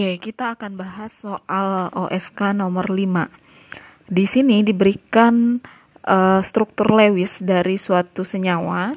Oke, 0.00 0.32
kita 0.32 0.56
akan 0.56 0.80
bahas 0.80 1.12
soal 1.12 1.92
OSK 1.92 2.56
nomor 2.56 2.88
5. 2.88 3.28
Di 4.08 4.24
sini 4.24 4.64
diberikan 4.64 5.60
uh, 6.08 6.40
struktur 6.40 6.88
Lewis 6.88 7.44
dari 7.44 7.76
suatu 7.76 8.24
senyawa. 8.24 8.96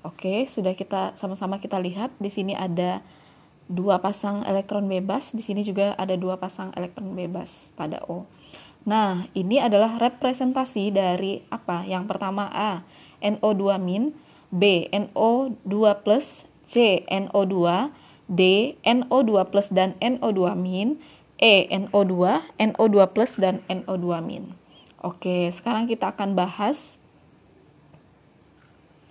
Oke, 0.00 0.48
sudah 0.48 0.72
kita 0.72 1.12
sama-sama 1.20 1.60
kita 1.60 1.76
lihat 1.76 2.08
di 2.16 2.32
sini 2.32 2.56
ada 2.56 3.04
dua 3.68 4.00
pasang 4.00 4.40
elektron 4.48 4.88
bebas, 4.88 5.28
di 5.36 5.44
sini 5.44 5.60
juga 5.60 5.92
ada 6.00 6.16
dua 6.16 6.40
pasang 6.40 6.72
elektron 6.72 7.12
bebas 7.12 7.68
pada 7.76 8.00
O. 8.08 8.24
Nah, 8.88 9.28
ini 9.36 9.60
adalah 9.60 10.00
representasi 10.00 10.88
dari 10.88 11.44
apa? 11.52 11.84
Yang 11.84 12.08
pertama 12.08 12.48
A, 12.48 12.80
NO2 13.20 13.76
min, 13.76 14.16
B, 14.48 14.88
NO2 14.88 16.00
plus, 16.00 16.48
C, 16.64 17.04
NO2, 17.12 17.92
D, 18.34 18.74
NO2 18.82 19.46
plus 19.48 19.70
dan 19.70 19.94
NO2 20.02 20.58
min, 20.58 20.98
E, 21.38 21.66
NO2, 21.66 22.14
NO2 22.62 22.96
plus 23.10 23.34
dan 23.38 23.58
NO2 23.66 24.06
min. 24.22 24.54
Oke, 25.02 25.50
sekarang 25.50 25.90
kita 25.90 26.14
akan 26.14 26.38
bahas. 26.38 26.96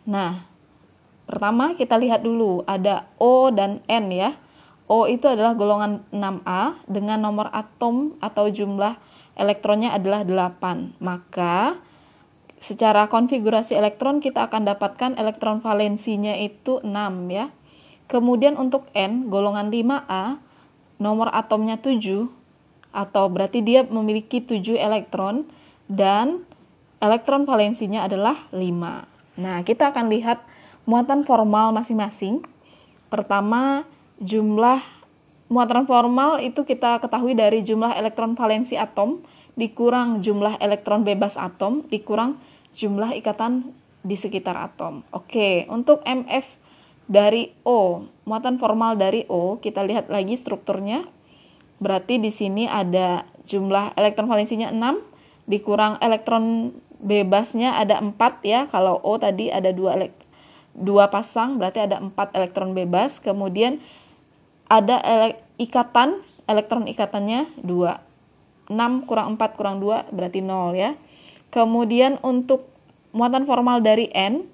Nah, 0.08 0.48
pertama 1.30 1.76
kita 1.76 2.00
lihat 2.00 2.24
dulu 2.26 2.64
ada 2.68 3.08
O 3.20 3.52
dan 3.52 3.84
N 3.86 4.10
ya. 4.10 4.36
O 4.88 5.08
itu 5.08 5.30
adalah 5.30 5.56
golongan 5.56 6.04
6A 6.12 6.84
dengan 6.90 7.24
nomor 7.24 7.48
atom 7.54 8.18
atau 8.20 8.52
jumlah 8.52 9.00
elektronnya 9.38 9.96
adalah 9.96 10.26
8. 10.26 11.00
Maka 11.00 11.78
secara 12.64 13.12
konfigurasi 13.12 13.76
elektron 13.76 14.24
kita 14.24 14.48
akan 14.48 14.64
dapatkan 14.64 15.20
elektron 15.20 15.60
valensinya 15.60 16.36
itu 16.40 16.80
6 16.82 16.90
ya. 17.32 17.52
Kemudian 18.12 18.60
untuk 18.60 18.88
N, 18.94 19.32
golongan 19.32 19.72
5A, 19.74 20.38
nomor 21.02 21.32
atomnya 21.34 21.80
7, 21.80 22.30
atau 22.94 23.26
berarti 23.32 23.66
dia 23.66 23.82
memiliki 23.88 24.44
7 24.44 24.78
elektron, 24.78 25.50
dan 25.90 26.46
elektron 27.04 27.44
valensinya 27.44 28.06
adalah 28.06 28.48
5. 28.54 29.08
Nah, 29.40 29.58
kita 29.66 29.90
akan 29.92 30.14
lihat 30.14 30.46
muatan 30.86 31.26
formal 31.26 31.74
masing-masing. 31.74 32.46
Pertama, 33.10 33.88
jumlah 34.22 34.80
muatan 35.52 35.86
formal 35.86 36.40
itu 36.42 36.66
kita 36.66 36.98
ketahui 37.04 37.38
dari 37.38 37.62
jumlah 37.62 37.94
elektron 37.94 38.34
valensi 38.34 38.74
atom 38.74 39.22
dikurang 39.54 40.26
jumlah 40.26 40.58
elektron 40.58 41.06
bebas 41.06 41.38
atom 41.38 41.86
dikurang 41.94 42.42
jumlah 42.74 43.14
ikatan 43.22 43.70
di 44.02 44.18
sekitar 44.18 44.58
atom. 44.58 45.06
Oke, 45.14 45.70
untuk 45.70 46.02
MF 46.04 46.46
dari 47.08 47.52
O, 47.68 48.08
muatan 48.24 48.58
formal 48.60 48.96
dari 48.96 49.28
O, 49.28 49.60
kita 49.60 49.84
lihat 49.84 50.08
lagi 50.08 50.40
strukturnya. 50.40 51.08
Berarti 51.84 52.20
di 52.20 52.32
sini 52.32 52.64
ada 52.64 53.28
jumlah 53.44 53.96
elektron 54.00 54.32
valensinya 54.32 54.72
6 54.72 55.04
dikurang 55.44 56.00
elektron 56.00 56.72
bebasnya 57.04 57.76
ada 57.76 58.00
4 58.00 58.16
ya. 58.48 58.72
Kalau 58.72 59.00
O 59.04 59.20
tadi 59.20 59.52
ada 59.52 59.76
dua 59.76 60.00
dua 60.74 61.12
pasang 61.12 61.60
berarti 61.60 61.84
ada 61.84 62.00
4 62.00 62.16
elektron 62.34 62.72
bebas. 62.72 63.20
Kemudian 63.20 63.84
ada 64.72 65.04
ele 65.04 65.38
ikatan, 65.60 66.24
elektron 66.48 66.88
ikatannya 66.88 67.52
2. 67.62 68.72
6 68.72 69.08
kurang 69.10 69.36
4 69.36 69.60
kurang 69.60 69.84
2 69.84 70.16
berarti 70.16 70.40
0 70.40 70.72
ya. 70.80 70.96
Kemudian 71.52 72.18
untuk 72.24 72.66
muatan 73.14 73.46
formal 73.46 73.84
dari 73.84 74.10
N 74.10 74.48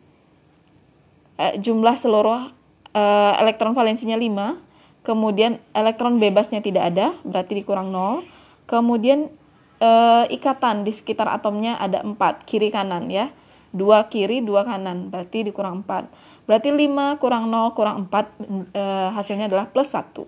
eh, 1.40 1.56
jumlah 1.64 1.96
seluruh 1.96 2.52
eh, 2.92 3.34
elektron 3.40 3.72
valensinya 3.72 4.20
5, 4.20 5.08
kemudian 5.08 5.64
elektron 5.72 6.20
bebasnya 6.20 6.60
tidak 6.60 6.92
ada, 6.92 7.16
berarti 7.24 7.64
dikurang 7.64 7.90
0. 7.96 8.28
Kemudian 8.68 9.32
eh, 9.80 10.26
ikatan 10.30 10.84
di 10.84 10.92
sekitar 10.92 11.32
atomnya 11.32 11.80
ada 11.80 12.04
4, 12.04 12.20
kiri 12.44 12.70
kanan 12.70 13.08
ya. 13.08 13.32
2 13.72 14.10
kiri, 14.10 14.42
2 14.42 14.66
kanan, 14.66 15.14
berarti 15.14 15.46
dikurang 15.46 15.86
4. 15.86 16.50
Berarti 16.50 16.74
5 16.74 17.22
kurang 17.22 17.54
0 17.54 17.78
kurang 17.78 18.10
4 18.10 18.74
eh, 18.74 19.10
hasilnya 19.14 19.46
adalah 19.48 19.70
plus 19.70 19.94
1. 19.94 20.26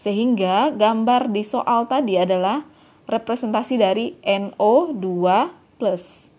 Sehingga 0.00 0.72
gambar 0.72 1.28
di 1.28 1.44
soal 1.44 1.84
tadi 1.84 2.16
adalah 2.16 2.64
representasi 3.04 3.76
dari 3.76 4.16
NO2 4.24 5.04
plus. 5.76 6.29